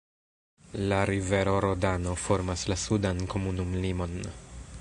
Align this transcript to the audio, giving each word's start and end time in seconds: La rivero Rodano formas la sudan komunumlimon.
La 0.91 1.01
rivero 1.09 1.53
Rodano 1.65 2.15
formas 2.23 2.65
la 2.73 2.81
sudan 2.87 3.23
komunumlimon. 3.35 4.21